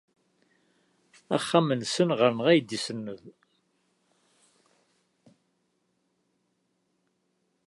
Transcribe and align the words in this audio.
Axxam-nsen 1.35 2.09
ɣer-neɣ 2.19 2.47
ay 2.51 2.59
d-isenned. 2.61 3.23